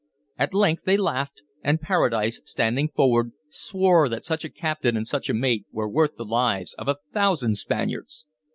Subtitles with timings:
[0.35, 5.29] At length they laughed, and Paradise, standing forward, swore that such a captain and such
[5.29, 8.25] a mate were worth the lives of a thousand Spaniards.